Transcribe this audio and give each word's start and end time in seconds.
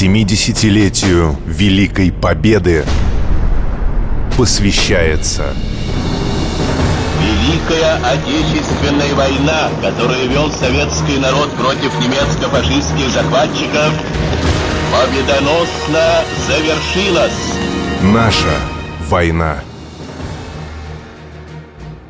70-летию 0.00 1.36
Великой 1.44 2.12
Победы 2.12 2.84
посвящается 4.36 5.52
Великая 7.20 7.96
Отечественная 8.04 9.12
война, 9.16 9.68
которую 9.82 10.28
вел 10.28 10.52
советский 10.52 11.18
народ 11.18 11.50
против 11.56 11.92
немецко-фашистских 11.98 13.10
захватчиков, 13.10 13.92
победоносно 14.92 16.22
завершилась. 16.46 17.56
Наша 18.00 18.54
война. 19.08 19.64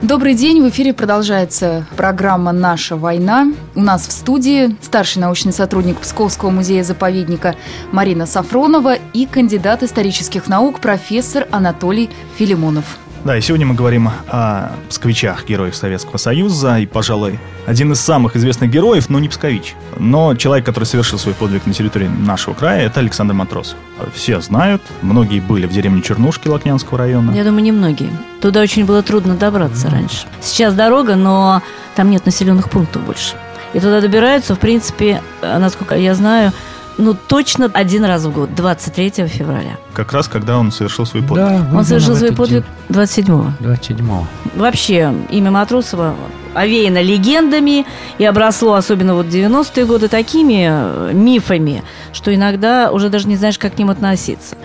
Добрый 0.00 0.34
день, 0.34 0.62
в 0.62 0.68
эфире 0.68 0.94
продолжается 0.94 1.84
программа 1.96 2.52
«Наша 2.52 2.94
война». 2.94 3.52
У 3.74 3.80
нас 3.80 4.06
в 4.06 4.12
студии 4.12 4.76
старший 4.80 5.20
научный 5.20 5.52
сотрудник 5.52 5.98
Псковского 5.98 6.50
музея-заповедника 6.50 7.56
Марина 7.90 8.24
Сафронова 8.24 8.94
и 9.12 9.26
кандидат 9.26 9.82
исторических 9.82 10.46
наук 10.46 10.78
профессор 10.78 11.48
Анатолий 11.50 12.10
Филимонов. 12.36 12.84
Да, 13.24 13.36
и 13.36 13.40
сегодня 13.40 13.66
мы 13.66 13.74
говорим 13.74 14.08
о 14.28 14.70
псковичах, 14.88 15.44
героях 15.44 15.74
Советского 15.74 16.18
Союза, 16.18 16.78
и, 16.78 16.86
пожалуй, 16.86 17.38
один 17.66 17.92
из 17.92 18.00
самых 18.00 18.36
известных 18.36 18.70
героев, 18.70 19.10
но 19.10 19.18
не 19.18 19.28
пскович, 19.28 19.74
но 19.98 20.34
человек, 20.36 20.64
который 20.64 20.84
совершил 20.84 21.18
свой 21.18 21.34
подвиг 21.34 21.66
на 21.66 21.74
территории 21.74 22.06
нашего 22.06 22.54
края, 22.54 22.86
это 22.86 23.00
Александр 23.00 23.34
Матрос. 23.34 23.76
Все 24.14 24.40
знают, 24.40 24.80
многие 25.02 25.40
были 25.40 25.66
в 25.66 25.72
деревне 25.72 26.00
Чернушки 26.00 26.48
Лакнянского 26.48 26.96
района. 26.98 27.32
Я 27.32 27.44
думаю, 27.44 27.62
не 27.64 27.72
многие. 27.72 28.10
Туда 28.40 28.60
очень 28.60 28.84
было 28.84 29.02
трудно 29.02 29.34
добраться 29.34 29.90
раньше. 29.90 30.26
Сейчас 30.40 30.74
дорога, 30.74 31.16
но 31.16 31.60
там 31.96 32.10
нет 32.10 32.24
населенных 32.24 32.70
пунктов 32.70 33.02
больше. 33.02 33.34
И 33.74 33.80
туда 33.80 34.00
добираются, 34.00 34.54
в 34.54 34.58
принципе, 34.58 35.20
насколько 35.42 35.96
я 35.96 36.14
знаю, 36.14 36.52
ну, 36.98 37.14
точно 37.14 37.70
один 37.72 38.04
раз 38.04 38.24
в 38.24 38.32
год, 38.32 38.54
23 38.54 39.28
февраля. 39.28 39.78
Как 39.94 40.12
раз, 40.12 40.28
когда 40.28 40.58
он 40.58 40.72
совершил 40.72 41.06
свой 41.06 41.22
подвиг. 41.22 41.48
Да, 41.48 41.78
он 41.78 41.84
совершил 41.84 42.16
свой 42.16 42.32
подвиг 42.32 42.64
27-го. 42.88 43.52
27-го. 43.60 44.26
Вообще, 44.56 45.14
имя 45.30 45.50
Матросова 45.50 46.14
овеяно 46.54 47.00
легендами 47.00 47.86
и 48.18 48.24
обросло, 48.24 48.74
особенно 48.74 49.14
вот 49.14 49.26
90-е 49.26 49.86
годы, 49.86 50.08
такими 50.08 50.68
э, 50.68 51.10
мифами, 51.12 51.84
что 52.12 52.34
иногда 52.34 52.90
уже 52.90 53.10
даже 53.10 53.28
не 53.28 53.36
знаешь, 53.36 53.58
как 53.58 53.74
к 53.74 53.78
ним 53.78 53.90
относиться. 53.90 54.56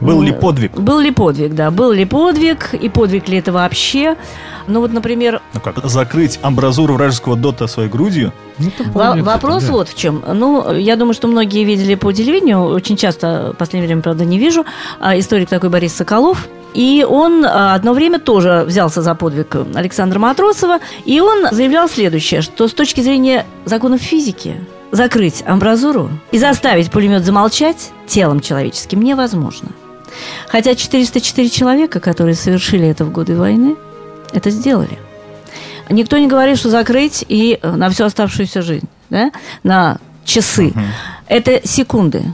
Был 0.00 0.22
ли 0.22 0.32
подвиг? 0.32 0.72
Был 0.72 1.00
ли 1.00 1.10
подвиг, 1.10 1.54
да. 1.54 1.70
Был 1.70 1.92
ли 1.92 2.04
подвиг, 2.04 2.74
и 2.74 2.88
подвиг 2.88 3.28
ли 3.28 3.38
это 3.38 3.52
вообще. 3.52 4.16
Ну 4.66 4.80
вот, 4.80 4.92
например... 4.92 5.40
Ну 5.52 5.60
как, 5.60 5.76
закрыть 5.84 6.38
амбразуру 6.42 6.94
вражеского 6.94 7.36
дота 7.36 7.66
своей 7.66 7.88
грудью? 7.88 8.32
Ну, 8.58 8.70
подвиг, 8.92 9.24
вопрос 9.24 9.64
да. 9.64 9.72
вот 9.72 9.88
в 9.88 9.96
чем. 9.96 10.22
Ну, 10.26 10.72
я 10.74 10.96
думаю, 10.96 11.14
что 11.14 11.28
многие 11.28 11.64
видели 11.64 11.94
по 11.94 12.12
телевидению, 12.12 12.64
очень 12.64 12.96
часто, 12.96 13.52
в 13.54 13.56
последнее 13.56 13.86
время, 13.86 14.02
правда, 14.02 14.24
не 14.24 14.38
вижу, 14.38 14.64
а 15.00 15.18
историк 15.18 15.48
такой 15.48 15.70
Борис 15.70 15.94
Соколов, 15.94 16.48
и 16.74 17.06
он 17.08 17.44
а, 17.44 17.74
одно 17.74 17.92
время 17.92 18.18
тоже 18.18 18.64
взялся 18.66 19.00
за 19.00 19.14
подвиг 19.14 19.56
Александра 19.74 20.18
Матросова, 20.18 20.80
и 21.04 21.20
он 21.20 21.46
заявлял 21.52 21.88
следующее, 21.88 22.42
что 22.42 22.66
с 22.68 22.74
точки 22.74 23.00
зрения 23.00 23.46
законов 23.64 24.00
физики 24.00 24.56
закрыть 24.90 25.42
амбразуру 25.46 26.10
и 26.30 26.38
заставить 26.38 26.90
пулемет 26.90 27.24
замолчать 27.24 27.92
телом 28.06 28.40
человеческим 28.40 29.02
невозможно. 29.02 29.68
Хотя 30.48 30.74
404 30.74 31.48
человека, 31.48 32.00
которые 32.00 32.34
совершили 32.34 32.86
это 32.88 33.04
в 33.04 33.12
годы 33.12 33.36
войны, 33.36 33.76
это 34.32 34.50
сделали. 34.50 34.98
Никто 35.90 36.18
не 36.18 36.26
говорит, 36.26 36.58
что 36.58 36.70
закрыть 36.70 37.24
и 37.28 37.58
э, 37.60 37.70
на 37.70 37.90
всю 37.90 38.04
оставшуюся 38.04 38.62
жизнь, 38.62 38.88
да, 39.10 39.30
на 39.62 39.98
часы. 40.24 40.68
Угу. 40.68 40.80
Это 41.28 41.66
секунды. 41.66 42.24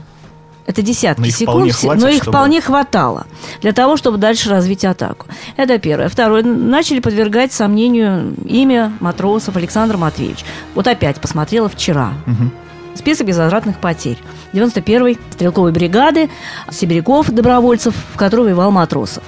Это 0.67 0.83
десятки 0.83 1.21
но 1.21 1.27
секунд, 1.27 1.73
хватит, 1.73 2.01
но 2.01 2.07
их 2.07 2.21
чтобы... 2.21 2.31
вполне 2.31 2.61
хватало 2.61 3.25
для 3.61 3.73
того, 3.73 3.97
чтобы 3.97 4.17
дальше 4.17 4.49
развить 4.49 4.85
атаку. 4.85 5.25
Это 5.57 5.79
первое. 5.79 6.07
Второе. 6.07 6.43
Начали 6.43 6.99
подвергать 6.99 7.51
сомнению 7.51 8.35
имя 8.45 8.93
матросов 9.01 9.57
Александр 9.57 9.97
Матвеевич. 9.97 10.45
Вот 10.75 10.87
опять 10.87 11.19
посмотрела 11.19 11.67
вчера. 11.67 12.13
Угу. 12.25 12.51
Список 12.95 13.27
безвозвратных 13.27 13.77
потерь. 13.79 14.17
91-й 14.53 15.17
стрелковой 15.31 15.71
бригады 15.71 16.29
сибиряков, 16.69 17.29
добровольцев, 17.29 17.95
в 18.13 18.17
которой 18.17 18.41
воевал 18.41 18.71
Матросов. 18.71 19.23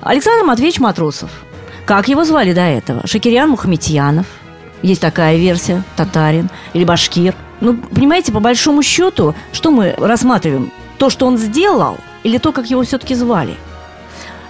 Александр 0.00 0.44
Матвеевич 0.44 0.78
Матросов. 0.78 1.30
Как 1.84 2.08
его 2.08 2.24
звали 2.24 2.52
до 2.52 2.60
этого? 2.60 3.06
Шакирян 3.06 3.50
Мухаметьянов. 3.50 4.26
Есть 4.82 5.00
такая 5.00 5.36
версия, 5.36 5.82
татарин 5.96 6.50
или 6.72 6.84
башкир. 6.84 7.34
Ну, 7.60 7.76
понимаете, 7.76 8.30
по 8.30 8.40
большому 8.40 8.82
счету, 8.82 9.34
что 9.52 9.70
мы 9.70 9.94
рассматриваем? 9.98 10.70
То, 10.98 11.10
что 11.10 11.26
он 11.26 11.38
сделал, 11.38 11.96
или 12.22 12.38
то, 12.38 12.52
как 12.52 12.70
его 12.70 12.82
все-таки 12.82 13.14
звали? 13.14 13.56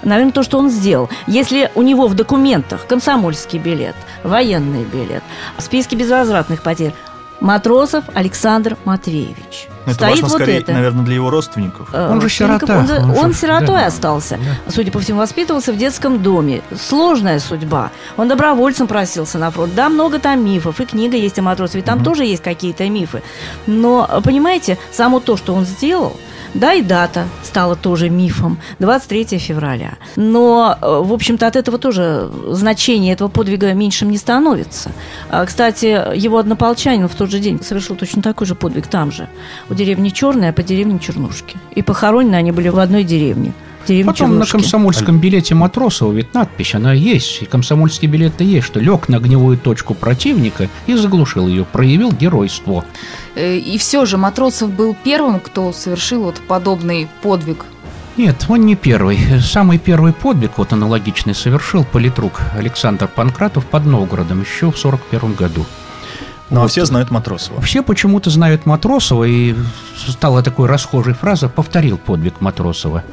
Наверное, 0.02 0.32
то, 0.32 0.42
что 0.42 0.58
он 0.58 0.70
сделал. 0.70 1.08
Если 1.26 1.70
у 1.74 1.82
него 1.82 2.06
в 2.06 2.14
документах 2.14 2.86
комсомольский 2.86 3.58
билет, 3.58 3.96
военный 4.22 4.84
билет, 4.84 5.22
списки 5.58 5.94
безвозвратных 5.94 6.62
потерь, 6.62 6.94
Матросов 7.40 8.04
Александр 8.14 8.76
Матвеевич. 8.84 9.68
Это 9.84 9.94
Стоит 9.94 10.10
важно, 10.10 10.28
вот 10.28 10.34
скорее, 10.34 10.58
это. 10.58 10.72
наверное, 10.72 11.04
для 11.04 11.14
его 11.14 11.30
родственников. 11.30 11.88
Э, 11.92 12.10
он 12.10 12.20
же 12.20 12.28
сирота. 12.28 12.78
Он, 12.78 13.10
он, 13.10 13.18
он 13.18 13.32
сиротой 13.32 13.80
да. 13.80 13.86
остался. 13.86 14.36
Да. 14.36 14.70
Судя 14.70 14.92
по 14.92 14.98
всему, 14.98 15.20
воспитывался 15.20 15.72
в 15.72 15.78
детском 15.78 16.22
доме. 16.22 16.62
Сложная 16.78 17.38
судьба. 17.38 17.90
Он 18.16 18.28
добровольцем 18.28 18.86
просился 18.86 19.38
на 19.38 19.50
фронт. 19.50 19.74
Да, 19.74 19.88
много 19.88 20.18
там 20.18 20.44
мифов. 20.44 20.80
И 20.80 20.84
книга 20.84 21.16
есть 21.16 21.38
о 21.38 21.42
матросове. 21.42 21.82
Там 21.82 21.98
угу. 21.98 22.04
тоже 22.04 22.24
есть 22.24 22.42
какие-то 22.42 22.88
мифы. 22.88 23.22
Но, 23.66 24.20
понимаете, 24.22 24.78
само 24.92 25.20
то, 25.20 25.36
что 25.36 25.54
он 25.54 25.64
сделал, 25.64 26.18
да, 26.54 26.74
и 26.74 26.82
дата 26.82 27.26
стала 27.42 27.76
тоже 27.76 28.08
мифом. 28.10 28.58
23 28.78 29.38
февраля. 29.38 29.94
Но, 30.16 30.76
э, 30.80 31.00
в 31.04 31.12
общем-то, 31.12 31.46
от 31.46 31.56
этого 31.56 31.78
тоже 31.78 32.30
значение 32.48 33.12
этого 33.12 33.28
подвига 33.28 33.72
меньшим 33.72 34.10
не 34.10 34.16
становится. 34.16 34.90
А, 35.30 35.44
кстати, 35.44 36.16
его 36.16 36.38
однополчанин 36.38 37.08
в 37.08 37.14
тот 37.14 37.30
же 37.30 37.38
день 37.38 37.62
совершил 37.62 37.96
точно 37.96 38.22
такой 38.22 38.46
же 38.46 38.54
подвиг 38.54 38.86
там 38.86 39.12
же, 39.12 39.28
у 39.70 39.74
деревни 39.74 40.08
Черная, 40.08 40.50
а 40.50 40.52
по 40.52 40.62
деревне 40.62 40.98
Чернушки. 40.98 41.56
И 41.74 41.82
похоронены 41.82 42.36
они 42.36 42.52
были 42.52 42.68
в 42.68 42.78
одной 42.78 43.04
деревне 43.04 43.52
деревне 43.88 44.12
Потом 44.12 44.30
Чернушки. 44.30 44.56
на 44.56 44.60
комсомольском 44.60 45.18
билете 45.18 45.54
Матросова 45.54 46.12
ведь 46.12 46.34
надпись, 46.34 46.74
она 46.74 46.92
есть. 46.92 47.42
И 47.42 47.46
комсомольский 47.46 48.08
билет-то 48.08 48.44
есть, 48.44 48.66
что 48.66 48.80
лег 48.80 49.08
на 49.08 49.16
огневую 49.16 49.58
точку 49.58 49.94
противника 49.94 50.68
и 50.86 50.94
заглушил 50.94 51.48
ее, 51.48 51.64
проявил 51.64 52.12
геройство. 52.12 52.84
Э, 53.34 53.56
и 53.56 53.78
все 53.78 54.04
же 54.04 54.16
Матросов 54.16 54.70
был 54.70 54.96
первым, 55.04 55.40
кто 55.40 55.72
совершил 55.72 56.24
вот 56.24 56.40
подобный 56.46 57.08
подвиг 57.22 57.64
нет, 58.18 58.46
он 58.48 58.66
не 58.66 58.74
первый. 58.74 59.40
Самый 59.40 59.78
первый 59.78 60.12
подвиг, 60.12 60.58
вот 60.58 60.72
аналогичный, 60.72 61.36
совершил 61.36 61.84
политрук 61.84 62.40
Александр 62.56 63.06
Панкратов 63.06 63.64
под 63.64 63.86
Новгородом 63.86 64.40
еще 64.40 64.72
в 64.72 64.76
41 64.76 65.34
году. 65.34 65.64
Ну, 66.50 66.56
а 66.56 66.60
вот. 66.62 66.66
а 66.66 66.68
все 66.68 66.84
знают 66.84 67.12
Матросова. 67.12 67.60
Все 67.60 67.82
почему-то 67.82 68.30
знают 68.30 68.66
Матросова, 68.66 69.22
и 69.22 69.54
стала 70.08 70.42
такой 70.42 70.66
расхожей 70.66 71.14
фраза 71.14 71.48
«повторил 71.48 71.96
подвиг 71.96 72.40
Матросова». 72.40 73.04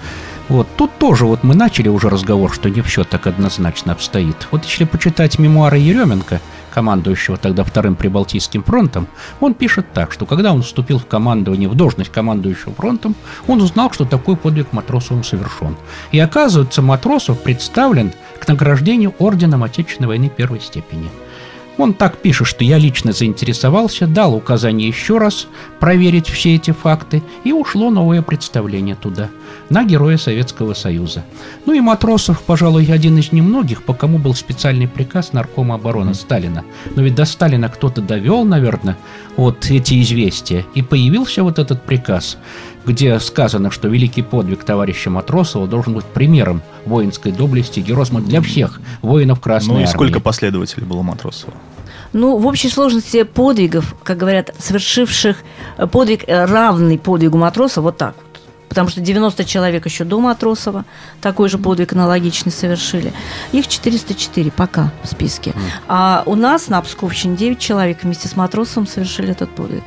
Вот 0.48 0.68
тут 0.78 0.98
тоже 1.00 1.26
вот 1.26 1.44
мы 1.44 1.56
начали 1.56 1.90
уже 1.90 2.10
разговор, 2.10 2.54
что 2.54 2.70
не 2.70 2.82
все 2.82 3.04
так 3.04 3.26
однозначно 3.26 3.94
обстоит. 3.94 4.48
Вот 4.52 4.64
если 4.64 4.84
почитать 4.84 5.40
мемуары 5.40 5.80
Еременко, 5.80 6.40
командующего 6.72 7.38
тогда 7.38 7.64
Вторым 7.64 7.96
Прибалтийским 7.96 8.64
фронтом, 8.64 9.08
он 9.40 9.56
пишет 9.56 9.92
так, 9.94 10.12
что 10.12 10.26
когда 10.26 10.54
он 10.54 10.62
вступил 10.62 11.00
в 11.00 11.08
командование, 11.08 11.68
в 11.68 11.74
должность 11.74 12.12
командующего 12.12 12.74
фронтом, 12.74 13.16
он 13.48 13.62
узнал, 13.62 13.92
что 13.92 14.06
такой 14.06 14.36
подвиг 14.36 14.72
Матросовым 14.72 15.24
совершен. 15.24 15.76
И 16.12 16.20
оказывается, 16.20 16.84
Матросов 16.84 17.42
представлен 17.42 18.12
к 18.40 18.48
награждению 18.48 19.16
Орденом 19.18 19.64
Отечественной 19.64 20.10
войны 20.10 20.30
первой 20.30 20.60
степени– 20.60 21.10
он 21.78 21.94
так 21.94 22.18
пишет, 22.18 22.48
что 22.48 22.64
я 22.64 22.78
лично 22.78 23.12
заинтересовался, 23.12 24.08
дал 24.08 24.34
указание 24.34 24.88
еще 24.88 25.18
раз 25.18 25.48
проверить 25.80 26.28
все 26.28 26.56
эти 26.56 26.72
факты, 26.72 27.22
и 27.44 27.52
ушло 27.52 27.90
новое 27.90 28.22
представление 28.22 28.96
туда, 28.96 29.30
на 29.70 29.84
Героя 29.84 30.18
Советского 30.18 30.74
Союза. 30.74 31.26
Ну 31.66 31.74
и 31.74 31.82
Матросов, 31.82 32.42
пожалуй, 32.44 32.86
один 32.86 33.18
из 33.18 33.32
немногих, 33.32 33.84
по 33.84 33.94
кому 33.94 34.18
был 34.18 34.34
специальный 34.34 34.88
приказ 34.88 35.34
Наркома 35.34 35.76
обороны 35.76 36.14
Сталина. 36.14 36.64
Но 36.96 37.02
ведь 37.02 37.16
до 37.16 37.26
Сталина 37.26 37.70
кто-то 37.70 38.02
довел, 38.02 38.46
наверное, 38.46 38.98
вот 39.36 39.70
эти 39.70 40.02
известия, 40.02 40.66
и 40.76 40.82
появился 40.82 41.44
вот 41.44 41.60
этот 41.60 41.84
приказ 41.84 42.38
где 42.86 43.20
сказано, 43.20 43.72
что 43.72 43.88
великий 43.88 44.22
подвиг 44.22 44.64
товарища 44.64 45.10
Матросова 45.10 45.68
должен 45.68 45.94
быть 45.94 46.06
примером 46.06 46.62
воинской 46.86 47.32
доблести, 47.32 47.80
героизма 47.80 48.22
для 48.22 48.42
всех 48.42 48.80
воинов 49.02 49.40
Красной 49.40 49.74
Ну 49.74 49.80
и 49.80 49.84
армии. 49.84 49.94
сколько 49.94 50.20
последователей 50.20 50.86
было 50.86 51.02
Матросова? 51.02 51.54
Ну, 52.14 52.38
в 52.38 52.48
общей 52.48 52.70
сложности 52.70 53.24
подвигов, 53.24 53.96
как 54.04 54.18
говорят, 54.18 54.54
совершивших 54.58 55.38
э, 55.78 55.88
подвиг 55.88 56.24
э, 56.28 56.46
равный 56.46 56.98
подвигу 56.98 57.38
матроса, 57.38 57.82
вот 57.82 57.98
так 57.98 58.16
вот. 58.16 58.42
Потому 58.70 58.90
что 58.90 59.00
90 59.02 59.46
человек 59.46 59.86
еще 59.86 60.04
до 60.04 60.20
Матросова 60.20 60.84
такой 61.22 61.48
же 61.50 61.58
подвиг 61.58 61.94
аналогичный 61.94 62.52
совершили. 62.52 63.14
Их 63.54 63.68
404 63.68 64.52
пока 64.52 64.92
в 65.02 65.08
списке. 65.08 65.54
А 65.88 66.24
у 66.26 66.36
нас 66.36 66.68
на 66.68 66.82
Псковщине 66.82 67.38
9 67.38 67.60
человек 67.60 68.00
вместе 68.04 68.28
с 68.28 68.36
Матросовым 68.36 68.88
совершили 68.88 69.32
этот 69.32 69.50
подвиг. 69.50 69.84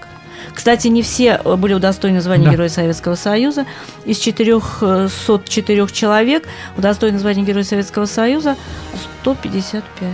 Кстати, 0.58 0.88
не 0.88 1.02
все 1.02 1.38
были 1.38 1.72
удостоены 1.72 2.20
звания 2.20 2.46
Да. 2.46 2.50
Героя 2.50 2.68
Советского 2.68 3.14
Союза. 3.14 3.64
Из 4.04 4.18
404 4.18 5.86
человек 5.86 6.48
удостоены 6.76 7.20
звания 7.20 7.44
Героя 7.44 7.62
Советского 7.62 8.06
Союза 8.06 8.56
155. 9.22 10.12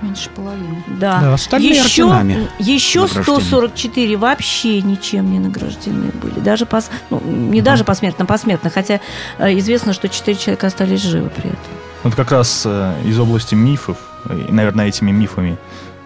Меньше 0.00 0.30
половины. 0.30 0.84
Да. 0.86 1.20
Да, 1.20 1.34
остальные 1.34 1.70
еще, 1.70 2.04
орденами 2.04 2.48
еще 2.60 3.00
награждены. 3.00 3.40
144 3.40 4.16
вообще 4.18 4.80
ничем 4.82 5.32
не 5.32 5.40
награждены 5.40 6.12
были. 6.12 6.38
Даже 6.38 6.64
пос, 6.64 6.88
ну, 7.10 7.20
не 7.20 7.60
даже 7.60 7.82
посмертно, 7.82 8.24
посмертно. 8.24 8.70
Хотя 8.70 9.00
э, 9.38 9.58
известно, 9.58 9.92
что 9.92 10.08
4 10.08 10.36
человека 10.36 10.68
остались 10.68 11.02
живы 11.02 11.28
при 11.28 11.48
этом. 11.48 11.58
Вот 12.04 12.14
как 12.14 12.30
раз 12.30 12.62
э, 12.66 12.94
из 13.04 13.18
области 13.18 13.56
мифов, 13.56 13.96
и, 14.30 14.52
наверное, 14.52 14.86
этими 14.86 15.10
мифами 15.10 15.58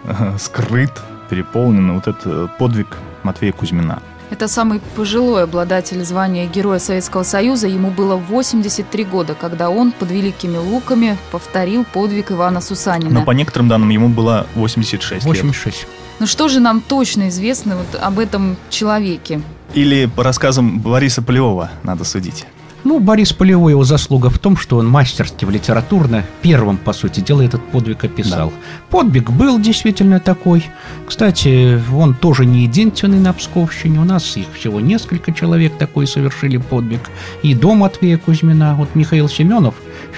э, 0.05 0.37
скрыт, 0.38 0.93
переполнен 1.28 1.93
вот 1.93 2.08
этот 2.08 2.23
э, 2.25 2.49
подвиг 2.58 2.96
Матвея 3.26 3.52
Кузьмина. 3.52 4.02
Это 4.31 4.49
самый 4.49 4.81
пожилой 4.96 5.44
обладатель 5.44 6.05
звания 6.05 6.46
Героя 6.46 6.81
Советского 6.81 7.23
Союза. 7.23 7.69
Ему 7.69 7.90
было 7.90 8.17
83 8.17 9.05
года, 9.05 9.34
когда 9.34 9.70
он 9.70 9.93
под 9.93 10.11
Великими 10.11 10.56
Луками 10.56 11.17
повторил 11.31 11.84
подвиг 11.84 12.32
Ивана 12.32 12.61
Сусанина. 12.61 13.11
Но 13.11 13.25
по 13.25 13.31
некоторым 13.31 13.69
данным 13.69 13.88
ему 13.90 14.08
было 14.08 14.46
86 14.56 15.12
лет. 15.12 15.23
86. 15.25 15.87
Ну 16.19 16.26
что 16.26 16.49
же 16.49 16.61
нам 16.61 16.81
точно 16.81 17.28
известно 17.28 17.76
вот 17.76 18.00
об 18.00 18.19
этом 18.19 18.56
человеке? 18.70 19.43
Или 19.75 20.06
по 20.06 20.25
рассказам 20.25 20.81
Бориса 20.81 21.23
Полевого 21.23 21.70
надо 21.82 22.05
судить. 22.05 22.46
Ну, 22.87 23.00
Борис 23.00 23.33
Полевой, 23.33 23.73
его 23.73 23.83
заслуга 23.83 24.31
в 24.31 24.38
том, 24.38 24.56
что 24.56 24.77
он 24.77 24.87
мастерски 24.87 25.44
в 25.44 25.50
литературно 25.50 26.25
первым, 26.41 26.77
по 26.77 26.93
сути 26.93 27.19
дела, 27.19 27.43
этот 27.43 27.61
подвиг 27.73 28.05
описал. 28.05 28.53
Подвиг 28.91 29.29
был 29.31 29.59
действительно 29.59 30.21
такой. 30.21 30.65
Кстати, 31.05 31.83
он 31.93 32.15
тоже 32.15 32.47
не 32.47 32.62
единственный 32.62 33.19
на 33.19 33.33
Псковщине. 33.33 33.99
У 33.99 34.05
нас 34.05 34.37
их 34.37 34.47
всего 34.55 34.79
несколько 34.79 35.33
человек 35.33 35.77
такой 35.77 36.06
совершили 36.06 36.59
подвиг. 36.59 37.00
И 37.43 37.56
до 37.56 37.75
Матвея 37.75 38.19
Кузьмина. 38.19 38.77
Вот 38.77 38.94
Михаил 38.94 39.29
Семенов 39.29 39.75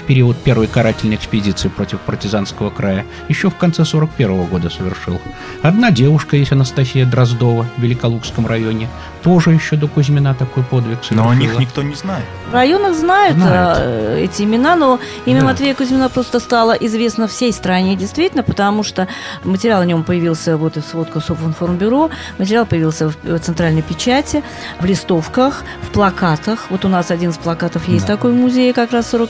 период 0.09 0.37
первой 0.37 0.65
карательной 0.65 1.17
экспедиции 1.17 1.67
против 1.67 1.99
партизанского 1.99 2.71
края 2.71 3.05
еще 3.27 3.51
в 3.51 3.55
конце 3.55 3.85
41 3.85 4.45
года 4.45 4.71
совершил. 4.71 5.21
Одна 5.61 5.91
девушка 5.91 6.35
есть 6.35 6.51
Анастасия 6.51 7.05
Дроздова 7.05 7.67
в 7.77 7.81
Великолукском 7.81 8.47
районе. 8.47 8.89
Тоже 9.21 9.51
еще 9.51 9.75
до 9.75 9.87
Кузьмина 9.87 10.33
такой 10.33 10.63
подвиг 10.63 11.03
совершила. 11.03 11.25
Но 11.25 11.29
о 11.29 11.35
них 11.35 11.59
никто 11.59 11.83
не 11.83 11.93
знает. 11.93 12.25
В 12.49 12.53
районах 12.53 12.95
знают, 12.95 13.37
Знают. 13.37 13.77
э, 13.81 14.21
эти 14.23 14.41
имена, 14.41 14.75
но 14.75 14.99
имя 15.27 15.41
Да. 15.41 15.45
Матвея 15.45 15.75
Кузьмина 15.75 16.09
просто 16.09 16.39
стало 16.39 16.71
известно 16.71 17.27
всей 17.27 17.53
стране, 17.53 17.95
действительно, 17.95 18.41
потому 18.41 18.81
что 18.81 19.07
материал 19.43 19.81
о 19.81 19.85
нем 19.85 20.03
появился 20.03 20.57
вот 20.57 20.75
и 20.77 20.81
в 20.81 20.85
сводках 20.85 21.23
Софинформбюро, 21.23 22.09
материал 22.39 22.65
появился 22.65 23.09
в 23.23 23.39
центральной 23.39 23.83
печати, 23.83 24.41
в 24.79 24.85
листовках, 24.85 25.61
в 25.83 25.89
плакатах. 25.91 26.65
Вот 26.71 26.83
у 26.85 26.87
нас 26.87 27.11
один 27.11 27.29
из 27.29 27.37
плакатов 27.37 27.87
есть 27.87 28.07
Да. 28.07 28.15
такой 28.15 28.31
в 28.31 28.35
музее, 28.35 28.73
как 28.73 28.91
раз 28.91 29.07
40, 29.11 29.29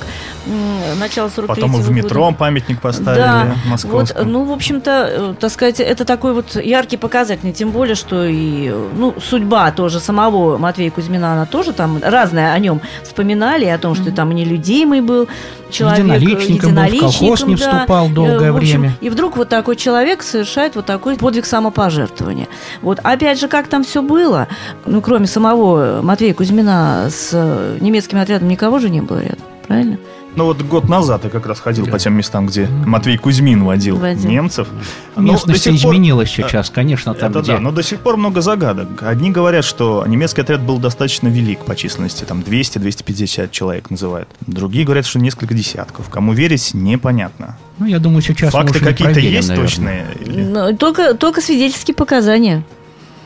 м, 0.94 1.00
начало 1.00 1.30
43 1.30 1.48
Потом 1.63 1.80
и 1.80 1.83
в 1.83 1.88
года. 1.88 1.92
метро 1.92 2.31
памятник 2.31 2.81
поставили 2.81 3.21
Да, 3.21 3.45
вот, 3.63 3.71
московском. 3.71 4.31
ну, 4.31 4.44
в 4.45 4.51
общем-то, 4.51 4.92
э, 5.10 5.33
так 5.39 5.51
сказать, 5.51 5.80
это 5.80 6.06
такой 6.06 6.33
вот 6.33 6.56
яркий 6.56 6.98
показатель, 6.98 7.51
тем 7.54 7.71
более, 7.71 7.95
что 7.95 8.25
и, 8.25 8.69
э, 8.69 8.88
ну, 8.95 9.16
судьба 9.21 9.71
тоже 9.71 10.00
самого 10.00 10.57
Матвея 10.57 10.92
Кузьмина, 10.92 11.33
она 11.33 11.45
тоже 11.45 11.74
там 11.74 12.00
разное 12.01 12.54
о 12.54 12.60
нем 12.60 12.81
вспоминали, 13.04 13.66
о 13.66 13.77
том, 13.77 13.95
что 13.95 14.12
там 14.12 14.31
и 14.31 14.36
нелюдимый 14.36 15.01
был 15.01 15.27
человек, 15.69 16.00
э, 16.00 16.01
Единоличником 16.01 16.75
был, 16.75 16.83
в 16.83 17.00
колхоз 17.00 17.44
не 17.45 17.56
да. 17.56 17.71
вступал 17.74 18.07
Э, 18.07 18.10
долгое 18.10 18.51
в 18.51 18.57
общем, 18.57 18.81
время. 18.81 18.98
И 19.01 19.10
вдруг 19.10 19.38
вот 19.38 19.50
такой 19.50 19.75
человек 19.75 20.24
совершает 20.24 20.75
вот 20.75 20.86
такой 20.86 21.16
подвиг 21.18 21.45
самопожертвования. 21.45 22.48
Вот, 22.81 23.00
опять 23.04 23.39
же, 23.39 23.48
как 23.48 23.68
там 23.68 23.83
все 23.83 24.01
было, 24.01 24.48
ну, 24.86 25.01
кроме 25.01 25.27
самого 25.27 26.01
Матвея 26.01 26.33
Кузьмина 26.33 27.07
с 27.10 27.30
э, 27.33 27.77
немецким 27.80 28.19
отрядом 28.19 28.48
никого 28.48 28.80
же 28.80 28.89
не 28.89 29.01
было 29.01 29.19
рядом, 29.19 29.39
правильно? 29.68 29.98
Ну 30.40 30.46
вот 30.46 30.62
год 30.62 30.88
назад 30.88 31.26
я 31.26 31.30
как 31.30 31.46
раз 31.48 31.60
ходил 31.60 31.86
Да. 31.86 31.92
по 31.92 32.00
тем 32.00 32.14
местам, 32.14 32.48
где 32.48 32.66
Матвей 32.86 33.18
Кузьмин 33.18 33.66
водил, 33.66 33.98
Водил. 33.98 34.30
немцев. 34.30 34.70
Но 35.18 35.22
до 35.24 35.32
Местность 35.34 35.64
сих 35.64 35.82
пор- 35.82 35.92
изменилась 35.94 36.30
сейчас, 36.32 36.70
конечно, 36.70 37.14
там, 37.14 37.32
Это 37.32 37.42
где... 37.42 37.52
да, 37.56 37.60
но 37.60 37.72
до 37.74 37.84
сих 37.84 38.00
пор 38.00 38.16
много 38.16 38.40
загадок. 38.40 39.04
Одни 39.04 39.32
говорят, 39.32 39.66
что 39.66 40.06
немецкий 40.08 40.40
отряд 40.40 40.62
был 40.62 40.78
достаточно 40.78 41.28
велик 41.28 41.60
по 41.66 41.76
численности, 41.76 42.24
там 42.24 42.40
200-250 42.40 43.52
человек 43.52 43.90
называют. 43.90 44.30
Другие 44.48 44.86
говорят, 44.86 45.06
что 45.06 45.20
несколько 45.20 45.54
десятков. 45.54 46.08
Кому 46.08 46.32
верить, 46.32 46.74
непонятно. 46.74 47.58
Ну, 47.78 47.86
я 47.86 48.00
думаю, 48.00 48.22
сейчас 48.22 48.54
Факты 48.54 48.80
какие-то 48.80 49.04
проверим, 49.12 49.32
есть 49.34 49.50
наверное. 49.50 49.68
точные? 49.70 50.06
Или- 50.26 50.44
Ну, 50.46 50.78
только, 50.78 51.16
только 51.16 51.42
свидетельские 51.42 51.96
показания. 51.96 52.64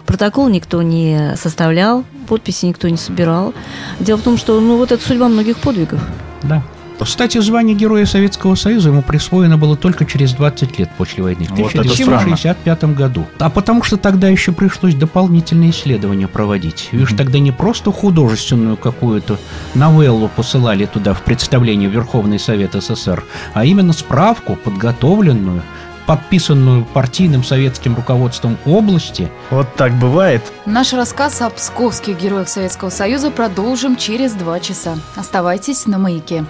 Протокол 0.08 0.50
никто 0.50 0.82
не 0.82 1.36
составлял, 1.38 2.06
подписи 2.28 2.66
никто 2.66 2.90
не 2.90 2.98
собирал. 2.98 3.54
Дело 4.00 4.18
в 4.18 4.24
том, 4.24 4.36
что 4.40 4.60
ну, 4.60 4.78
вот 4.78 4.92
это 4.92 5.04
судьба 5.06 5.28
многих 5.30 5.58
подвигов. 5.58 6.00
Да. 6.42 6.64
Кстати, 7.00 7.40
звание 7.40 7.76
Героя 7.76 8.06
Советского 8.06 8.56
Союза 8.56 8.90
ему 8.90 9.02
присвоено 9.02 9.58
было 9.58 9.76
только 9.76 10.06
через 10.06 10.34
20 10.34 10.80
лет 10.80 10.90
после 10.98 11.24
войны, 11.24 11.46
в 11.46 11.52
Вот 11.52 11.72
это 11.72 11.82
1965 11.82 12.84
году. 12.96 13.26
А 13.40 13.50
потому 13.50 13.84
что 13.84 13.98
тогда 13.98 14.30
еще 14.30 14.52
пришлось 14.52 14.96
дополнительные 14.96 15.72
исследования 15.72 16.28
проводить. 16.28 16.90
Видишь, 16.92 17.14
тогда 17.18 17.40
не 17.40 17.52
просто 17.52 17.92
художественную 17.92 18.78
какую-то 18.78 19.38
новеллу 19.76 20.30
посылали 20.30 20.86
туда 20.86 21.14
в 21.14 21.22
представление 21.22 21.90
Верховный 21.90 22.40
Совет 22.40 22.74
СССр, 22.74 23.24
а 23.54 23.66
именно 23.66 23.94
справку, 23.94 24.56
подготовленную, 24.56 25.62
подписанную 26.06 26.86
партийным 26.86 27.44
советским 27.44 27.96
руководством 27.96 28.58
области, 28.66 29.30
Вот 29.50 29.74
так 29.76 29.94
бывает. 29.94 30.42
Наш 30.66 30.94
рассказ 30.94 31.42
о 31.42 31.50
псковских 31.50 32.20
героях 32.20 32.50
Советского 32.50 32.90
Союза 32.90 33.32
продолжим 33.32 33.96
через 33.96 34.34
два 34.34 34.60
часа. 34.60 34.98
Оставайтесь 35.16 35.86
на 35.86 35.98
маяке. 35.98 36.46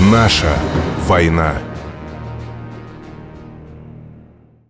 Наша 0.00 0.58
война. 1.06 1.54